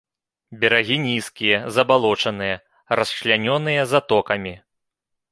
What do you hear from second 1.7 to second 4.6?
забалочаныя, расчлянёныя затокамі.